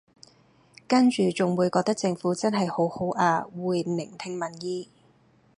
[0.87, 4.89] 跟住仲會覺得政府真係好好啊會聆聽民意